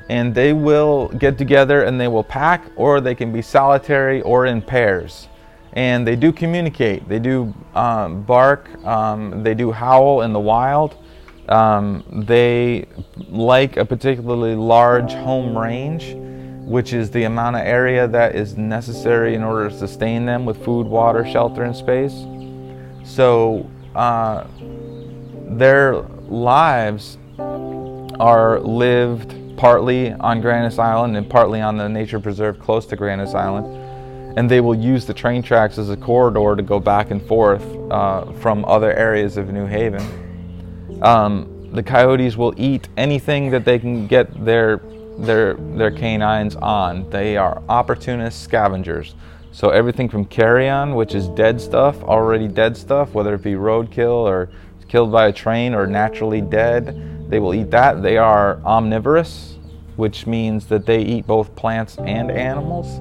and 0.10 0.34
they 0.34 0.54
will 0.54 1.10
get 1.10 1.38
together 1.38 1.84
and 1.84 2.02
they 2.02 2.08
will 2.08 2.24
pack 2.24 2.66
or 2.76 3.00
they 3.00 3.14
can 3.14 3.32
be 3.32 3.44
solitary 3.44 4.24
or 4.24 4.48
in 4.48 4.64
pairs. 4.64 5.28
And 5.74 6.06
they 6.06 6.16
do 6.16 6.32
communicate. 6.32 7.08
They 7.08 7.20
do 7.20 7.54
um, 7.76 8.24
bark, 8.24 8.68
um, 8.84 9.44
they 9.44 9.54
do 9.54 9.72
howl 9.72 10.24
in 10.24 10.34
the 10.34 10.40
wild. 10.40 10.98
Um, 11.48 12.04
they 12.28 12.88
like 13.28 13.78
a 13.78 13.86
particularly 13.86 14.56
large 14.56 15.14
home 15.14 15.56
range 15.56 16.16
which 16.70 16.94
is 16.94 17.10
the 17.10 17.24
amount 17.24 17.56
of 17.56 17.64
area 17.64 18.08
that 18.08 18.36
is 18.36 18.56
necessary 18.56 19.34
in 19.34 19.44
order 19.44 19.72
to 19.72 19.76
sustain 19.76 20.24
them 20.28 20.46
with 20.46 20.64
food, 20.64 20.86
water, 20.86 21.26
shelter, 21.26 21.64
and 21.64 21.76
space. 21.76 22.14
So 23.04 23.68
uh, 23.96 24.46
their 25.58 25.96
lives 26.28 27.18
are 28.20 28.60
lived 28.60 29.58
partly 29.58 30.12
on 30.12 30.44
Grannis 30.44 30.78
Island 30.78 31.18
and 31.18 31.28
partly 31.28 31.60
on 31.60 31.76
the 31.76 31.90
nature 31.90 32.20
preserve 32.20 32.60
close 32.60 32.86
to 32.86 32.96
Grannis 32.96 33.34
Island. 33.34 34.38
And 34.38 34.50
they 34.50 34.62
will 34.62 34.76
use 34.76 35.08
the 35.08 35.14
train 35.14 35.42
tracks 35.42 35.80
as 35.80 35.90
a 35.90 35.98
corridor 35.98 36.56
to 36.56 36.62
go 36.62 36.80
back 36.80 37.10
and 37.10 37.20
forth 37.28 37.66
uh, 37.90 38.32
from 38.34 38.64
other 38.66 38.94
areas 38.94 39.38
of 39.38 39.50
New 39.50 39.66
Haven. 39.66 41.02
Um, 41.02 41.72
the 41.74 41.82
coyotes 41.82 42.38
will 42.38 42.54
eat 42.58 42.90
anything 42.96 43.50
that 43.50 43.66
they 43.66 43.80
can 43.80 44.06
get 44.06 44.46
their 44.46 44.78
their, 45.20 45.54
their 45.54 45.92
canines 45.92 46.56
on. 46.56 47.10
They 47.10 47.38
are 47.38 47.62
opportunist 47.70 48.44
scavengers. 48.44 49.16
So 49.52 49.70
everything 49.70 50.10
from 50.10 50.26
carrion, 50.26 50.96
which 50.96 51.16
is 51.16 51.28
dead 51.30 51.60
stuff, 51.60 52.02
already 52.04 52.48
dead 52.48 52.78
stuff, 52.78 53.14
whether 53.14 53.34
it 53.34 53.42
be 53.42 53.54
roadkill 53.54 54.26
or 54.28 54.50
killed 54.88 55.12
by 55.12 55.28
a 55.28 55.34
train 55.34 55.74
or 55.74 55.88
naturally 55.88 56.42
dead, 56.42 57.30
they 57.30 57.40
will 57.40 57.54
eat 57.54 57.72
that. 57.72 58.02
They 58.02 58.18
are 58.18 58.60
omnivorous, 58.64 59.58
which 59.96 60.26
means 60.26 60.66
that 60.68 60.86
they 60.86 61.02
eat 61.02 61.28
both 61.28 61.56
plants 61.56 61.98
and 61.98 62.32
animals. 62.32 63.00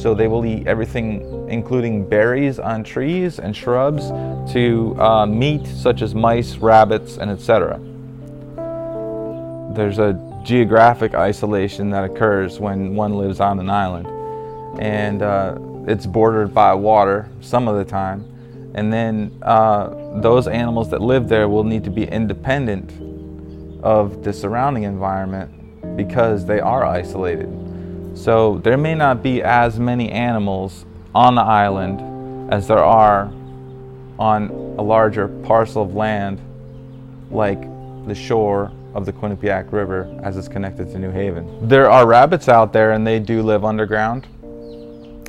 So 0.00 0.14
they 0.14 0.28
will 0.28 0.46
eat 0.46 0.66
everything, 0.66 1.48
including 1.48 2.08
berries 2.08 2.58
on 2.58 2.84
trees 2.84 3.38
and 3.38 3.56
shrubs, 3.56 4.10
to 4.52 4.96
uh, 5.00 5.26
meat 5.26 5.66
such 5.66 6.00
as 6.02 6.14
mice, 6.14 6.56
rabbits, 6.56 7.16
and 7.18 7.30
etc. 7.30 7.80
There's 9.74 9.98
a 9.98 10.29
geographic 10.42 11.14
isolation 11.14 11.90
that 11.90 12.04
occurs 12.04 12.58
when 12.58 12.94
one 12.94 13.16
lives 13.16 13.40
on 13.40 13.58
an 13.58 13.70
island. 13.70 14.06
And 14.80 15.22
uh, 15.22 15.58
it's 15.86 16.06
bordered 16.06 16.54
by 16.54 16.74
water 16.74 17.28
some 17.40 17.68
of 17.68 17.76
the 17.76 17.84
time. 17.84 18.24
And 18.74 18.92
then 18.92 19.36
uh, 19.42 20.20
those 20.20 20.46
animals 20.46 20.90
that 20.90 21.00
live 21.00 21.28
there 21.28 21.48
will 21.48 21.64
need 21.64 21.84
to 21.84 21.90
be 21.90 22.04
independent 22.04 22.92
of 23.82 24.22
the 24.22 24.32
surrounding 24.32 24.84
environment 24.84 25.96
because 25.96 26.46
they 26.46 26.60
are 26.60 26.84
isolated. 26.84 27.48
So 28.14 28.58
there 28.58 28.76
may 28.76 28.94
not 28.94 29.22
be 29.22 29.42
as 29.42 29.78
many 29.78 30.10
animals 30.10 30.84
on 31.14 31.34
the 31.34 31.42
island 31.42 32.52
as 32.52 32.68
there 32.68 32.84
are 32.84 33.32
on 34.18 34.50
a 34.78 34.82
larger 34.82 35.28
parcel 35.28 35.82
of 35.82 35.94
land 35.94 36.40
like 37.30 37.60
the 38.06 38.14
shore 38.14 38.70
of 38.94 39.06
the 39.06 39.12
Quinnipiac 39.12 39.72
River 39.72 40.08
as 40.22 40.36
it's 40.36 40.48
connected 40.48 40.90
to 40.92 40.98
New 40.98 41.10
Haven. 41.10 41.68
There 41.68 41.90
are 41.90 42.06
rabbits 42.06 42.48
out 42.48 42.72
there 42.72 42.92
and 42.92 43.06
they 43.06 43.18
do 43.18 43.42
live 43.42 43.64
underground. 43.64 44.26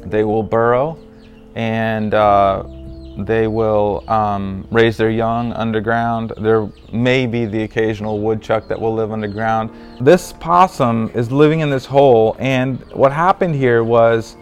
They 0.06 0.24
will 0.24 0.44
burrow 0.44 0.98
and 1.56 2.14
uh, 2.14 2.64
they 3.18 3.48
will 3.48 4.10
um, 4.10 4.68
raise 4.72 4.98
their 4.98 5.10
young 5.10 5.54
underground. 5.54 6.34
There 6.38 6.70
may 6.92 7.28
be 7.28 7.46
the 7.46 7.64
occasional 7.64 8.20
woodchuck 8.20 8.68
that 8.68 8.80
will 8.80 8.96
live 8.96 9.12
underground. 9.12 9.70
This 10.00 10.34
possum 10.34 11.12
is 11.14 11.32
living 11.32 11.60
in 11.60 11.70
this 11.70 11.86
hole 11.86 12.36
and 12.40 12.80
what 12.94 13.12
happened 13.12 13.56
here 13.56 13.84
was 13.84 14.38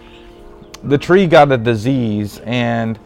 the 0.83 0.97
tree 0.97 1.27
got 1.27 1.51
a 1.51 1.57
disease 1.57 2.39
and 2.45 2.97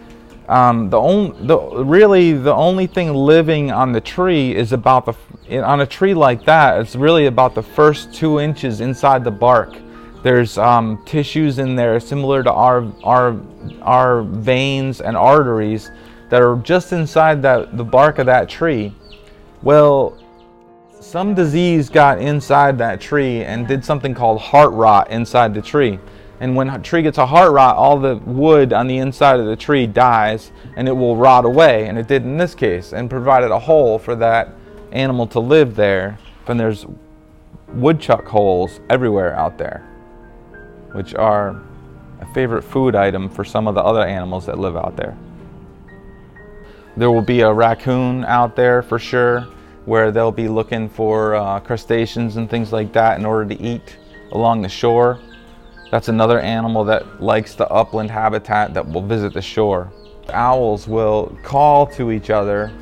um, 0.49 0.89
the 0.89 0.99
only, 0.99 1.47
the, 1.47 1.57
really 1.57 2.33
the 2.33 2.53
only 2.53 2.87
thing 2.87 3.13
living 3.13 3.71
on 3.71 3.91
the 3.91 4.01
tree 4.01 4.55
is 4.55 4.73
about 4.73 5.05
the 5.05 5.15
on 5.61 5.81
a 5.81 5.85
tree 5.85 6.13
like 6.13 6.45
that, 6.45 6.79
it's 6.79 6.95
really 6.95 7.25
about 7.27 7.53
the 7.53 7.61
first 7.61 8.13
two 8.13 8.39
inches 8.39 8.81
inside 8.81 9.23
the 9.23 9.31
bark. 9.31 9.75
There's 10.23 10.57
um, 10.57 11.03
tissues 11.05 11.59
in 11.59 11.75
there 11.75 11.99
similar 11.99 12.43
to 12.43 12.51
our, 12.51 12.89
our, 13.03 13.39
our 13.81 14.23
veins 14.23 15.01
and 15.01 15.17
arteries 15.17 15.91
that 16.29 16.41
are 16.41 16.55
just 16.63 16.93
inside 16.93 17.41
that, 17.41 17.75
the 17.75 17.83
bark 17.83 18.19
of 18.19 18.25
that 18.27 18.47
tree. 18.47 18.95
Well, 19.61 20.17
some 21.01 21.35
disease 21.35 21.89
got 21.89 22.21
inside 22.21 22.77
that 22.77 23.01
tree 23.01 23.43
and 23.43 23.67
did 23.67 23.83
something 23.83 24.13
called 24.13 24.39
heart 24.39 24.71
rot 24.71 25.11
inside 25.11 25.53
the 25.53 25.61
tree. 25.61 25.99
And 26.39 26.55
when 26.55 26.69
a 26.69 26.79
tree 26.79 27.01
gets 27.01 27.17
a 27.17 27.25
heart 27.25 27.51
rot, 27.51 27.77
all 27.77 27.99
the 27.99 28.15
wood 28.17 28.73
on 28.73 28.87
the 28.87 28.97
inside 28.97 29.39
of 29.39 29.45
the 29.45 29.55
tree 29.55 29.87
dies 29.87 30.51
and 30.75 30.87
it 30.87 30.91
will 30.91 31.15
rot 31.15 31.45
away. 31.45 31.87
And 31.87 31.97
it 31.97 32.07
did 32.07 32.23
in 32.23 32.37
this 32.37 32.55
case 32.55 32.93
and 32.93 33.09
provided 33.09 33.51
a 33.51 33.59
hole 33.59 33.99
for 33.99 34.15
that 34.15 34.53
animal 34.93 35.27
to 35.27 35.39
live 35.39 35.75
there, 35.75 36.17
and 36.47 36.59
there's 36.59 36.85
woodchuck 37.69 38.25
holes 38.25 38.79
everywhere 38.89 39.35
out 39.35 39.57
there, 39.57 39.79
which 40.93 41.15
are 41.15 41.61
a 42.21 42.33
favorite 42.33 42.61
food 42.61 42.95
item 42.95 43.27
for 43.27 43.43
some 43.43 43.67
of 43.67 43.75
the 43.75 43.81
other 43.81 44.03
animals 44.05 44.45
that 44.45 44.59
live 44.59 44.77
out 44.77 44.95
there. 44.95 45.17
There 46.95 47.11
will 47.11 47.23
be 47.23 47.41
a 47.41 47.51
raccoon 47.51 48.23
out 48.25 48.55
there 48.55 48.83
for 48.83 48.99
sure, 48.99 49.47
where 49.85 50.11
they'll 50.11 50.31
be 50.31 50.47
looking 50.47 50.87
for 50.87 51.35
uh, 51.35 51.59
crustaceans 51.59 52.37
and 52.37 52.49
things 52.49 52.71
like 52.71 52.93
that 52.93 53.19
in 53.19 53.25
order 53.25 53.53
to 53.53 53.61
eat 53.61 53.97
along 54.31 54.61
the 54.61 54.69
shore. 54.69 55.19
That's 55.93 56.07
another 56.07 56.39
animal 56.39 56.85
that 56.85 57.21
likes 57.21 57.53
the 57.53 57.69
upland 57.69 58.09
habitat 58.09 58.73
that 58.73 58.89
will 58.89 59.03
visit 59.03 59.31
the 59.31 59.43
shore. 59.43 59.91
Owls 60.29 60.87
will 60.87 61.37
call 61.43 61.85
to 61.85 62.09
each 62.11 62.31
other 62.31 62.73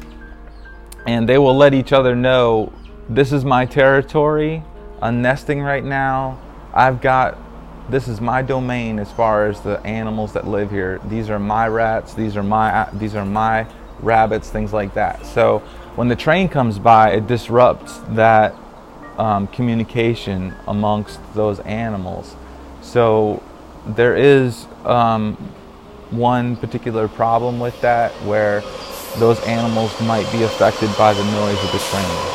and 1.05 1.27
they 1.27 1.37
will 1.37 1.57
let 1.57 1.73
each 1.73 1.91
other 1.91 2.15
know 2.15 2.71
this 3.09 3.33
is 3.33 3.43
my 3.43 3.65
territory. 3.65 4.63
I'm 5.01 5.21
nesting 5.21 5.59
right 5.59 5.83
now. 5.83 6.39
I've 6.73 7.01
got 7.01 7.37
this 7.89 8.07
is 8.07 8.21
my 8.21 8.41
domain 8.41 8.97
as 8.97 9.11
far 9.11 9.45
as 9.45 9.59
the 9.59 9.85
animals 9.85 10.31
that 10.31 10.47
live 10.47 10.71
here. 10.71 11.01
These 11.09 11.29
are 11.29 11.37
my 11.37 11.67
rats. 11.67 12.13
These 12.13 12.37
are 12.37 12.43
my 12.43 12.87
these 12.93 13.13
are 13.15 13.25
my 13.25 13.67
rabbits. 13.99 14.49
Things 14.49 14.71
like 14.71 14.93
that. 14.93 15.25
So 15.25 15.59
when 15.97 16.07
the 16.07 16.15
train 16.15 16.47
comes 16.47 16.79
by, 16.79 17.11
it 17.11 17.27
disrupts 17.27 17.97
that 18.11 18.55
um, 19.17 19.47
communication 19.47 20.55
amongst 20.65 21.19
those 21.33 21.59
animals. 21.59 22.37
So 22.81 23.41
there 23.85 24.15
is 24.15 24.65
um, 24.85 25.35
one 26.09 26.55
particular 26.57 27.07
problem 27.07 27.59
with 27.59 27.79
that 27.81 28.11
where 28.25 28.61
those 29.17 29.39
animals 29.41 29.99
might 30.01 30.29
be 30.31 30.43
affected 30.43 30.89
by 30.97 31.13
the 31.13 31.23
noise 31.23 31.63
of 31.63 31.71
the 31.71 31.79
train. 31.79 32.31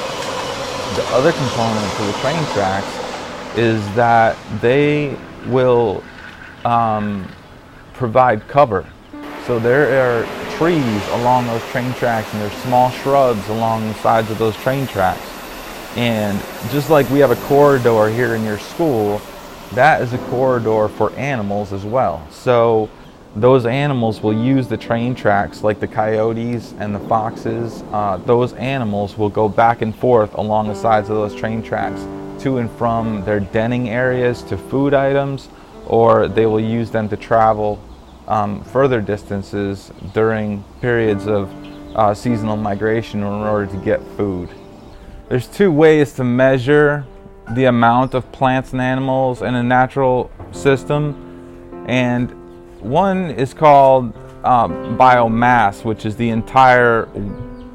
The 0.96 1.04
other 1.14 1.32
component 1.32 1.96
to 1.96 2.04
the 2.04 2.12
train 2.20 2.42
tracks 2.52 3.56
is 3.58 3.82
that 3.94 4.36
they 4.60 5.16
will 5.46 6.02
um, 6.64 7.28
provide 7.94 8.46
cover. 8.48 8.86
So 9.46 9.58
there 9.58 10.02
are 10.02 10.24
trees 10.56 11.08
along 11.08 11.46
those 11.46 11.62
train 11.70 11.92
tracks 11.94 12.32
and 12.32 12.42
there's 12.42 12.62
small 12.62 12.90
shrubs 12.90 13.46
along 13.48 13.86
the 13.88 13.94
sides 13.94 14.30
of 14.30 14.38
those 14.38 14.56
train 14.56 14.86
tracks. 14.86 15.20
And 15.96 16.38
just 16.70 16.90
like 16.90 17.08
we 17.10 17.20
have 17.20 17.30
a 17.30 17.46
corridor 17.46 18.08
here 18.10 18.34
in 18.34 18.44
your 18.44 18.58
school, 18.58 19.20
that 19.74 20.00
is 20.02 20.12
a 20.12 20.18
corridor 20.30 20.88
for 20.88 21.12
animals 21.12 21.72
as 21.72 21.84
well. 21.84 22.26
So 22.30 22.88
those 23.34 23.66
animals 23.66 24.22
will 24.22 24.32
use 24.32 24.66
the 24.68 24.76
train 24.76 25.14
tracks 25.14 25.62
like 25.62 25.80
the 25.80 25.86
coyotes 25.86 26.72
and 26.78 26.94
the 26.94 27.00
foxes. 27.00 27.82
Uh, 27.92 28.16
those 28.18 28.54
animals 28.54 29.18
will 29.18 29.28
go 29.28 29.48
back 29.48 29.82
and 29.82 29.94
forth 29.94 30.32
along 30.34 30.68
the 30.68 30.74
sides 30.74 31.10
of 31.10 31.16
those 31.16 31.34
train 31.34 31.62
tracks 31.62 32.00
to 32.42 32.58
and 32.58 32.70
from 32.72 33.24
their 33.24 33.40
denning 33.40 33.90
areas 33.90 34.42
to 34.44 34.56
food 34.56 34.94
items 34.94 35.48
or 35.86 36.28
they 36.28 36.46
will 36.46 36.60
use 36.60 36.90
them 36.90 37.08
to 37.08 37.16
travel 37.16 37.80
um, 38.28 38.62
further 38.64 39.00
distances 39.00 39.92
during 40.12 40.64
periods 40.80 41.26
of 41.26 41.52
uh, 41.94 42.12
seasonal 42.12 42.56
migration 42.56 43.20
in 43.20 43.26
order 43.26 43.66
to 43.66 43.76
get 43.78 44.02
food. 44.16 44.48
There's 45.28 45.46
two 45.46 45.72
ways 45.72 46.12
to 46.14 46.24
measure 46.24 47.06
the 47.50 47.64
amount 47.66 48.14
of 48.14 48.30
plants 48.32 48.72
and 48.72 48.80
animals 48.80 49.42
in 49.42 49.54
a 49.54 49.62
natural 49.62 50.30
system, 50.52 51.84
and 51.86 52.30
one 52.80 53.30
is 53.30 53.54
called 53.54 54.16
uh, 54.44 54.68
biomass, 54.68 55.84
which 55.84 56.04
is 56.06 56.16
the 56.16 56.28
entire, 56.28 57.08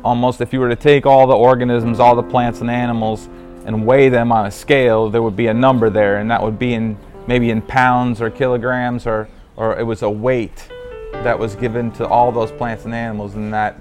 almost 0.03 0.41
if 0.41 0.53
you 0.53 0.59
were 0.59 0.69
to 0.69 0.75
take 0.75 1.05
all 1.05 1.27
the 1.27 1.35
organisms, 1.35 1.99
all 1.99 2.15
the 2.15 2.23
plants 2.23 2.61
and 2.61 2.69
animals, 2.69 3.27
and 3.65 3.85
weigh 3.85 4.09
them 4.09 4.31
on 4.31 4.45
a 4.45 4.51
scale, 4.51 5.09
there 5.09 5.21
would 5.21 5.35
be 5.35 5.47
a 5.47 5.53
number 5.53 5.89
there, 5.89 6.17
and 6.17 6.29
that 6.31 6.41
would 6.41 6.57
be 6.57 6.73
in 6.73 6.97
maybe 7.27 7.51
in 7.51 7.61
pounds 7.61 8.19
or 8.21 8.29
kilograms, 8.29 9.05
or, 9.05 9.27
or 9.55 9.77
it 9.79 9.83
was 9.83 10.01
a 10.01 10.09
weight 10.09 10.67
that 11.13 11.37
was 11.37 11.55
given 11.55 11.91
to 11.91 12.07
all 12.07 12.31
those 12.31 12.51
plants 12.51 12.85
and 12.85 12.93
animals 12.93 13.35
in 13.35 13.51
that 13.51 13.77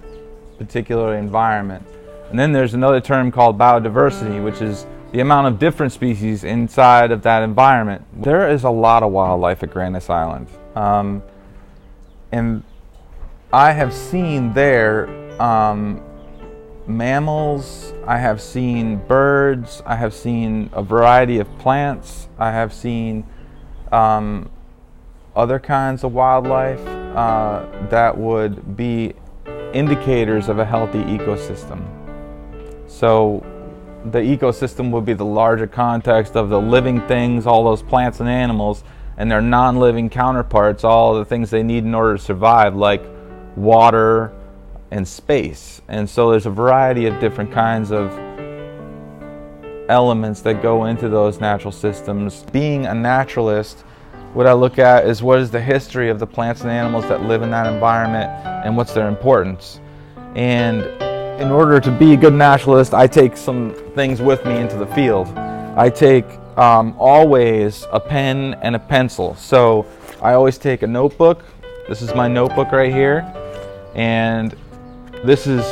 particular 0.58 1.16
environment. 1.16 1.84
And 2.28 2.38
then 2.38 2.52
there's 2.52 2.74
another 2.74 3.00
term 3.00 3.32
called 3.32 3.58
biodiversity, 3.58 4.44
which 4.44 4.60
is 4.60 4.86
the 5.12 5.20
amount 5.20 5.48
of 5.48 5.58
different 5.58 5.92
species 5.92 6.44
inside 6.44 7.10
of 7.10 7.22
that 7.22 7.42
environment. 7.42 8.04
There 8.12 8.48
is 8.48 8.64
a 8.64 8.70
lot 8.70 9.02
of 9.02 9.10
wildlife 9.12 9.62
at 9.62 9.70
Grannis 9.70 10.08
Island. 10.08 10.46
Um, 10.74 11.22
and 12.30 12.62
I 13.52 13.72
have 13.72 13.92
seen 13.92 14.52
there 14.52 15.08
um, 15.42 16.00
mammals, 16.86 17.92
I 18.06 18.18
have 18.18 18.40
seen 18.40 18.96
birds, 19.08 19.82
I 19.84 19.96
have 19.96 20.14
seen 20.14 20.70
a 20.72 20.82
variety 20.82 21.38
of 21.40 21.58
plants, 21.58 22.28
I 22.38 22.52
have 22.52 22.72
seen 22.72 23.26
um, 23.90 24.48
other 25.34 25.58
kinds 25.58 26.04
of 26.04 26.12
wildlife 26.12 26.80
uh, 27.16 27.66
that 27.88 28.16
would 28.16 28.76
be 28.76 29.14
indicators 29.72 30.48
of 30.48 30.60
a 30.60 30.64
healthy 30.64 31.02
ecosystem. 31.02 31.82
So 32.86 33.44
the 34.06 34.18
ecosystem 34.18 34.90
would 34.90 35.04
be 35.04 35.12
the 35.12 35.24
larger 35.24 35.66
context 35.66 36.36
of 36.36 36.48
the 36.48 36.60
living 36.60 37.06
things, 37.06 37.46
all 37.46 37.64
those 37.64 37.82
plants 37.82 38.20
and 38.20 38.28
animals, 38.28 38.82
and 39.18 39.30
their 39.30 39.42
non-living 39.42 40.08
counterparts, 40.08 40.84
all 40.84 41.14
the 41.14 41.24
things 41.24 41.50
they 41.50 41.62
need 41.62 41.84
in 41.84 41.94
order 41.94 42.16
to 42.16 42.22
survive, 42.22 42.74
like 42.74 43.02
water 43.56 44.32
and 44.90 45.06
space. 45.06 45.82
And 45.88 46.08
so 46.08 46.30
there's 46.30 46.46
a 46.46 46.50
variety 46.50 47.06
of 47.06 47.20
different 47.20 47.52
kinds 47.52 47.92
of 47.92 48.10
elements 49.90 50.40
that 50.42 50.62
go 50.62 50.86
into 50.86 51.08
those 51.08 51.40
natural 51.40 51.72
systems. 51.72 52.44
Being 52.52 52.86
a 52.86 52.94
naturalist, 52.94 53.80
what 54.32 54.46
I 54.46 54.52
look 54.52 54.78
at 54.78 55.06
is 55.06 55.22
what 55.22 55.40
is 55.40 55.50
the 55.50 55.60
history 55.60 56.08
of 56.08 56.18
the 56.18 56.26
plants 56.26 56.62
and 56.62 56.70
animals 56.70 57.06
that 57.08 57.22
live 57.24 57.42
in 57.42 57.50
that 57.50 57.66
environment 57.66 58.30
and 58.64 58.76
what's 58.76 58.94
their 58.94 59.08
importance. 59.08 59.80
And 60.36 60.84
in 61.40 61.50
order 61.50 61.80
to 61.80 61.90
be 61.90 62.12
a 62.12 62.16
good 62.18 62.34
naturalist, 62.34 62.92
I 62.92 63.06
take 63.06 63.34
some 63.34 63.74
things 63.94 64.20
with 64.20 64.44
me 64.44 64.58
into 64.58 64.76
the 64.76 64.86
field. 64.88 65.26
I 65.28 65.88
take 65.88 66.26
um, 66.58 66.94
always 66.98 67.86
a 67.92 67.98
pen 67.98 68.54
and 68.60 68.76
a 68.76 68.78
pencil. 68.78 69.34
So 69.36 69.86
I 70.20 70.34
always 70.34 70.58
take 70.58 70.82
a 70.82 70.86
notebook. 70.86 71.42
This 71.88 72.02
is 72.02 72.14
my 72.14 72.28
notebook 72.28 72.72
right 72.72 72.92
here. 72.92 73.20
And 73.94 74.54
this 75.24 75.46
is 75.46 75.64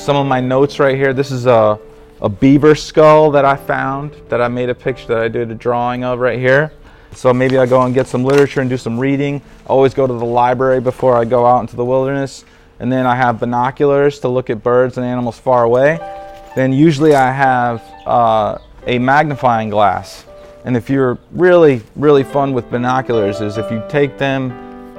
some 0.00 0.16
of 0.16 0.26
my 0.26 0.40
notes 0.40 0.78
right 0.78 0.96
here. 0.96 1.12
This 1.12 1.30
is 1.30 1.44
a, 1.44 1.78
a 2.22 2.28
beaver 2.30 2.74
skull 2.74 3.30
that 3.32 3.44
I 3.44 3.56
found 3.56 4.16
that 4.30 4.40
I 4.40 4.48
made 4.48 4.70
a 4.70 4.74
picture 4.74 5.08
that 5.08 5.18
I 5.18 5.28
did 5.28 5.50
a 5.50 5.54
drawing 5.54 6.04
of 6.04 6.20
right 6.20 6.38
here. 6.38 6.72
So 7.12 7.34
maybe 7.34 7.58
I 7.58 7.66
go 7.66 7.82
and 7.82 7.94
get 7.94 8.06
some 8.06 8.24
literature 8.24 8.62
and 8.62 8.70
do 8.70 8.78
some 8.78 8.98
reading. 8.98 9.42
I 9.66 9.68
always 9.68 9.92
go 9.92 10.06
to 10.06 10.12
the 10.12 10.24
library 10.24 10.80
before 10.80 11.16
I 11.16 11.26
go 11.26 11.44
out 11.44 11.60
into 11.60 11.76
the 11.76 11.84
wilderness 11.84 12.46
and 12.78 12.92
then 12.92 13.06
I 13.06 13.14
have 13.14 13.40
binoculars 13.40 14.18
to 14.20 14.28
look 14.28 14.50
at 14.50 14.62
birds 14.62 14.96
and 14.96 15.06
animals 15.06 15.38
far 15.38 15.64
away. 15.64 15.98
Then 16.56 16.72
usually 16.72 17.14
I 17.14 17.32
have 17.32 17.82
uh, 18.06 18.58
a 18.86 18.98
magnifying 18.98 19.70
glass. 19.70 20.24
And 20.64 20.76
if 20.76 20.88
you're 20.88 21.18
really, 21.32 21.82
really 21.96 22.24
fun 22.24 22.52
with 22.52 22.70
binoculars 22.70 23.40
is 23.40 23.58
if 23.58 23.70
you 23.70 23.82
take 23.88 24.18
them 24.18 24.50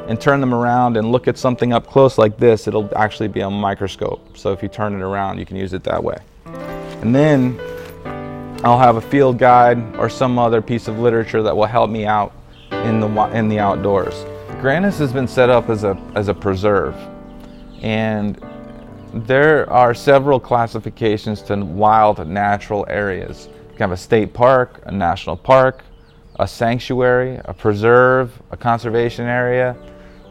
and 0.07 0.21
turn 0.21 0.39
them 0.39 0.53
around 0.53 0.97
and 0.97 1.11
look 1.11 1.27
at 1.27 1.37
something 1.37 1.73
up 1.73 1.87
close 1.87 2.17
like 2.17 2.37
this, 2.37 2.67
it'll 2.67 2.89
actually 2.95 3.27
be 3.27 3.41
a 3.41 3.49
microscope. 3.49 4.37
So 4.37 4.51
if 4.51 4.61
you 4.61 4.69
turn 4.69 4.93
it 4.93 5.01
around, 5.01 5.39
you 5.39 5.45
can 5.45 5.57
use 5.57 5.73
it 5.73 5.83
that 5.83 6.03
way. 6.03 6.17
And 7.01 7.13
then 7.13 7.59
I'll 8.63 8.79
have 8.79 8.97
a 8.97 9.01
field 9.01 9.37
guide 9.37 9.95
or 9.97 10.09
some 10.09 10.37
other 10.37 10.61
piece 10.61 10.87
of 10.87 10.99
literature 10.99 11.41
that 11.43 11.55
will 11.55 11.65
help 11.65 11.89
me 11.89 12.05
out 12.05 12.33
in 12.71 12.99
the, 12.99 13.07
in 13.33 13.49
the 13.49 13.59
outdoors. 13.59 14.13
Grannis 14.61 14.97
has 14.99 15.11
been 15.11 15.27
set 15.27 15.49
up 15.49 15.69
as 15.69 15.83
a, 15.83 15.97
as 16.15 16.27
a 16.27 16.33
preserve. 16.33 16.95
And 17.81 18.39
there 19.13 19.69
are 19.69 19.93
several 19.93 20.39
classifications 20.39 21.41
to 21.43 21.55
wild 21.57 22.25
natural 22.27 22.85
areas. 22.89 23.47
You 23.47 23.77
can 23.77 23.89
have 23.89 23.91
a 23.91 23.97
state 23.97 24.33
park, 24.33 24.81
a 24.85 24.91
national 24.91 25.37
park, 25.37 25.83
a 26.39 26.47
sanctuary, 26.47 27.39
a 27.45 27.53
preserve, 27.53 28.41
a 28.51 28.57
conservation 28.57 29.25
area. 29.25 29.75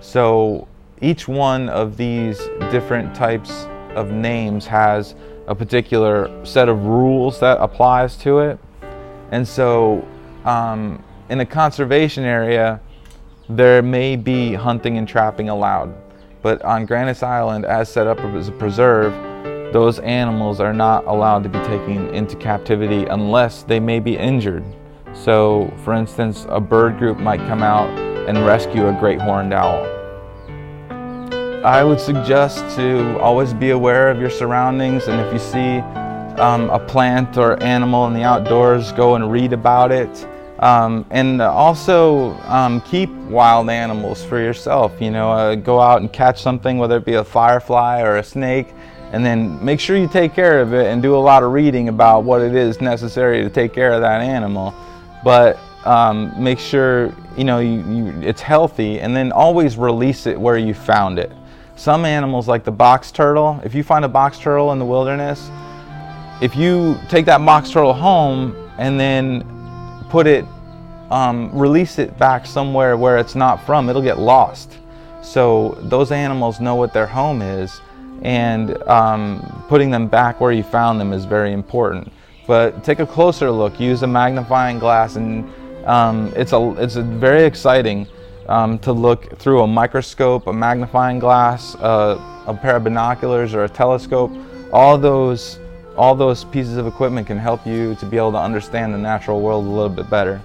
So 0.00 0.68
each 1.00 1.26
one 1.26 1.68
of 1.70 1.96
these 1.96 2.38
different 2.70 3.14
types 3.14 3.66
of 3.94 4.10
names 4.10 4.66
has 4.66 5.14
a 5.46 5.54
particular 5.54 6.44
set 6.44 6.68
of 6.68 6.84
rules 6.84 7.40
that 7.40 7.58
applies 7.60 8.16
to 8.16 8.40
it. 8.40 8.58
And 9.30 9.46
so 9.46 10.06
um, 10.44 11.02
in 11.28 11.40
a 11.40 11.46
conservation 11.46 12.24
area, 12.24 12.80
there 13.48 13.82
may 13.82 14.16
be 14.16 14.54
hunting 14.54 14.98
and 14.98 15.08
trapping 15.08 15.48
allowed. 15.48 15.94
But 16.44 16.60
on 16.60 16.86
Grannis 16.86 17.22
Island, 17.22 17.64
as 17.64 17.88
set 17.88 18.06
up 18.06 18.20
as 18.20 18.48
a 18.48 18.52
preserve, 18.52 19.14
those 19.72 19.98
animals 20.00 20.60
are 20.60 20.74
not 20.74 21.06
allowed 21.06 21.42
to 21.44 21.48
be 21.48 21.58
taken 21.60 22.14
into 22.14 22.36
captivity 22.36 23.06
unless 23.06 23.62
they 23.62 23.80
may 23.80 23.98
be 23.98 24.18
injured. 24.18 24.62
So, 25.14 25.72
for 25.84 25.94
instance, 25.94 26.44
a 26.50 26.60
bird 26.60 26.98
group 26.98 27.18
might 27.18 27.40
come 27.48 27.62
out 27.62 27.88
and 28.28 28.44
rescue 28.44 28.88
a 28.88 28.92
great 28.92 29.22
horned 29.22 29.54
owl. 29.54 29.86
I 31.64 31.82
would 31.82 31.98
suggest 31.98 32.58
to 32.76 33.18
always 33.20 33.54
be 33.54 33.70
aware 33.70 34.10
of 34.10 34.20
your 34.20 34.28
surroundings 34.28 35.08
and 35.08 35.18
if 35.22 35.32
you 35.32 35.38
see 35.38 35.78
um, 36.38 36.68
a 36.68 36.78
plant 36.78 37.38
or 37.38 37.60
animal 37.62 38.06
in 38.06 38.12
the 38.12 38.22
outdoors, 38.22 38.92
go 38.92 39.14
and 39.14 39.32
read 39.32 39.54
about 39.54 39.90
it. 39.90 40.28
Um, 40.60 41.04
and 41.10 41.42
also 41.42 42.32
um, 42.42 42.80
keep 42.82 43.10
wild 43.10 43.68
animals 43.68 44.24
for 44.24 44.38
yourself. 44.40 44.92
You 45.00 45.10
know, 45.10 45.32
uh, 45.32 45.54
go 45.56 45.80
out 45.80 46.00
and 46.00 46.12
catch 46.12 46.40
something, 46.40 46.78
whether 46.78 46.96
it 46.96 47.04
be 47.04 47.14
a 47.14 47.24
firefly 47.24 48.02
or 48.02 48.18
a 48.18 48.22
snake, 48.22 48.72
and 49.12 49.26
then 49.26 49.62
make 49.64 49.80
sure 49.80 49.96
you 49.96 50.08
take 50.08 50.32
care 50.32 50.60
of 50.60 50.72
it 50.72 50.86
and 50.86 51.02
do 51.02 51.16
a 51.16 51.18
lot 51.18 51.42
of 51.42 51.52
reading 51.52 51.88
about 51.88 52.24
what 52.24 52.40
it 52.40 52.54
is 52.54 52.80
necessary 52.80 53.42
to 53.42 53.50
take 53.50 53.72
care 53.72 53.92
of 53.92 54.00
that 54.00 54.20
animal. 54.20 54.72
But 55.24 55.58
um, 55.84 56.32
make 56.42 56.58
sure 56.58 57.12
you 57.36 57.44
know 57.44 57.58
you, 57.58 57.82
you, 57.92 58.22
it's 58.22 58.40
healthy, 58.40 59.00
and 59.00 59.14
then 59.14 59.32
always 59.32 59.76
release 59.76 60.26
it 60.26 60.38
where 60.40 60.56
you 60.56 60.72
found 60.72 61.18
it. 61.18 61.32
Some 61.76 62.04
animals, 62.04 62.46
like 62.46 62.62
the 62.62 62.70
box 62.70 63.10
turtle, 63.10 63.60
if 63.64 63.74
you 63.74 63.82
find 63.82 64.04
a 64.04 64.08
box 64.08 64.38
turtle 64.38 64.72
in 64.72 64.78
the 64.78 64.84
wilderness, 64.84 65.50
if 66.40 66.54
you 66.54 66.96
take 67.08 67.26
that 67.26 67.44
box 67.44 67.70
turtle 67.70 67.92
home 67.92 68.54
and 68.78 68.98
then 68.98 69.53
put 70.14 70.28
it 70.28 70.44
um, 71.10 71.50
release 71.52 71.98
it 71.98 72.16
back 72.18 72.46
somewhere 72.46 72.96
where 72.96 73.18
it's 73.18 73.34
not 73.34 73.56
from, 73.66 73.88
it'll 73.88 74.00
get 74.00 74.16
lost. 74.16 74.78
So 75.22 75.76
those 75.82 76.12
animals 76.12 76.60
know 76.60 76.76
what 76.76 76.92
their 76.92 77.08
home 77.08 77.42
is, 77.42 77.80
and 78.22 78.80
um, 78.84 79.64
putting 79.68 79.90
them 79.90 80.06
back 80.06 80.40
where 80.40 80.52
you 80.52 80.62
found 80.62 81.00
them 81.00 81.12
is 81.12 81.24
very 81.24 81.52
important. 81.52 82.12
But 82.46 82.84
take 82.84 83.00
a 83.00 83.06
closer 83.06 83.50
look, 83.50 83.80
use 83.80 84.04
a 84.04 84.06
magnifying 84.06 84.78
glass, 84.78 85.16
and 85.16 85.52
um, 85.84 86.32
it's, 86.36 86.52
a, 86.52 86.76
it's 86.78 86.94
a 86.94 87.02
very 87.02 87.42
exciting 87.44 88.06
um, 88.48 88.78
to 88.86 88.92
look 88.92 89.36
through 89.40 89.62
a 89.62 89.66
microscope, 89.66 90.46
a 90.46 90.52
magnifying 90.52 91.18
glass, 91.18 91.74
uh, 91.80 92.20
a 92.46 92.54
pair 92.54 92.76
of 92.76 92.84
binoculars, 92.84 93.52
or 93.52 93.64
a 93.64 93.68
telescope. 93.68 94.30
All 94.72 94.96
those, 94.96 95.58
all 95.96 96.14
those 96.14 96.44
pieces 96.44 96.76
of 96.76 96.86
equipment 96.86 97.26
can 97.26 97.38
help 97.38 97.66
you 97.66 97.94
to 97.96 98.06
be 98.06 98.16
able 98.16 98.32
to 98.32 98.38
understand 98.38 98.92
the 98.92 98.98
natural 98.98 99.40
world 99.40 99.64
a 99.64 99.68
little 99.68 99.88
bit 99.88 100.10
better. 100.10 100.40